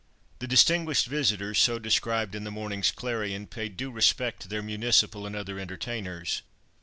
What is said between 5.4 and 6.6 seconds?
entertainers.